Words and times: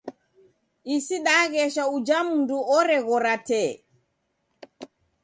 Isi 0.95 1.15
daghesha 1.25 1.83
uja 1.95 2.19
mndu 2.27 2.57
oreghora 2.77 3.35
tee. 3.47 3.71